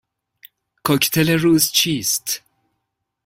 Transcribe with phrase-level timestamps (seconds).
[0.83, 2.41] کوکتل روز چیست؟